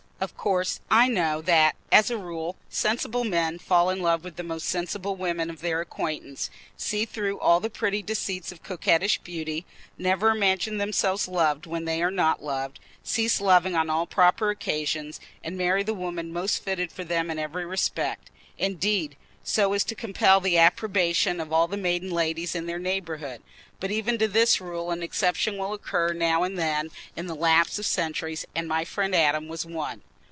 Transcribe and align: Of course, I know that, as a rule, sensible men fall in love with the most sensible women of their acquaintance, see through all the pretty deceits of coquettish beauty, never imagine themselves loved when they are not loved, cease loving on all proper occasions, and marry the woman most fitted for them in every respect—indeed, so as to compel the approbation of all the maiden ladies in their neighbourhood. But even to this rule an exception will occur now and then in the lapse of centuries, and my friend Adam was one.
Of 0.23 0.37
course, 0.37 0.81
I 0.91 1.07
know 1.07 1.41
that, 1.41 1.75
as 1.91 2.11
a 2.11 2.17
rule, 2.17 2.55
sensible 2.69 3.23
men 3.23 3.57
fall 3.57 3.89
in 3.89 4.03
love 4.03 4.23
with 4.23 4.35
the 4.35 4.43
most 4.43 4.67
sensible 4.67 5.15
women 5.15 5.49
of 5.49 5.61
their 5.61 5.81
acquaintance, 5.81 6.51
see 6.77 7.05
through 7.05 7.39
all 7.39 7.59
the 7.59 7.71
pretty 7.71 8.03
deceits 8.03 8.51
of 8.51 8.61
coquettish 8.61 9.17
beauty, 9.21 9.65
never 9.97 10.29
imagine 10.29 10.77
themselves 10.77 11.27
loved 11.27 11.65
when 11.65 11.85
they 11.85 12.03
are 12.03 12.11
not 12.11 12.43
loved, 12.43 12.79
cease 13.03 13.41
loving 13.41 13.73
on 13.75 13.89
all 13.89 14.05
proper 14.05 14.51
occasions, 14.51 15.19
and 15.43 15.57
marry 15.57 15.81
the 15.81 15.91
woman 15.91 16.31
most 16.31 16.61
fitted 16.63 16.91
for 16.91 17.03
them 17.03 17.31
in 17.31 17.39
every 17.39 17.65
respect—indeed, 17.65 19.17
so 19.43 19.73
as 19.73 19.83
to 19.83 19.95
compel 19.95 20.39
the 20.39 20.55
approbation 20.55 21.39
of 21.39 21.51
all 21.51 21.67
the 21.67 21.77
maiden 21.77 22.11
ladies 22.11 22.53
in 22.53 22.67
their 22.67 22.77
neighbourhood. 22.77 23.41
But 23.79 23.89
even 23.89 24.19
to 24.19 24.27
this 24.27 24.61
rule 24.61 24.91
an 24.91 25.01
exception 25.01 25.57
will 25.57 25.73
occur 25.73 26.13
now 26.13 26.43
and 26.43 26.59
then 26.59 26.91
in 27.15 27.25
the 27.25 27.33
lapse 27.33 27.79
of 27.79 27.87
centuries, 27.87 28.45
and 28.53 28.67
my 28.67 28.85
friend 28.85 29.15
Adam 29.15 29.47
was 29.47 29.65
one. 29.65 30.03